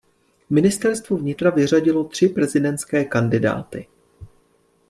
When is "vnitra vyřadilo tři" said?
1.17-2.29